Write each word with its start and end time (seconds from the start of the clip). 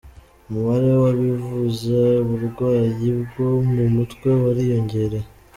Umubare 0.47 0.91
w’abivuza 1.01 1.99
uburwayi 2.21 3.07
bwo 3.21 3.47
mu 3.73 3.83
mutwe 3.95 4.27
wariyongereye. 4.41 5.27